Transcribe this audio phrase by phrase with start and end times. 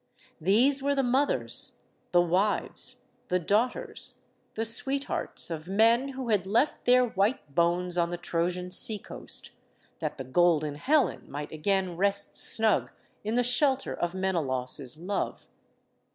[0.39, 1.77] These were the mothers,
[2.11, 4.17] the wives, the daughters,
[4.55, 9.51] the sweet hearts, of men who had left their white bones on the Trojan seacoast,
[9.99, 12.89] that the golden Helen might again rest snug
[13.23, 15.45] in the shelter of Menelaus" love.